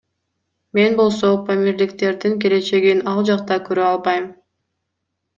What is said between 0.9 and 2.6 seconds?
болсо, памирликтердин